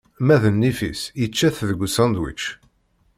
Ma 0.25 0.35
d 0.41 0.43
nnif-is 0.53 1.01
yečča-t 1.21 1.57
deg 1.69 1.79
usandwič. 1.85 2.43